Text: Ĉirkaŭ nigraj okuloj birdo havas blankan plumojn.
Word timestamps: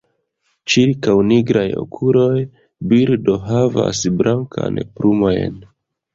Ĉirkaŭ 0.75 1.13
nigraj 1.31 1.65
okuloj 1.81 2.39
birdo 2.95 3.37
havas 3.51 4.01
blankan 4.23 4.83
plumojn. 4.97 5.63